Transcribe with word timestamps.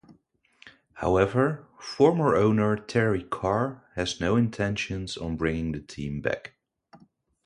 However, 0.93 1.67
former 1.79 2.35
owner 2.35 2.75
Teri 2.75 3.29
Carr 3.29 3.85
has 3.93 4.19
no 4.19 4.35
intentions 4.35 5.15
on 5.15 5.37
bringing 5.37 5.73
the 5.73 5.79
team 5.79 6.21
back. 6.21 6.55